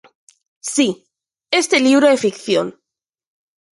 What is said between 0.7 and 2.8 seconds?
Si, este libro é ficción.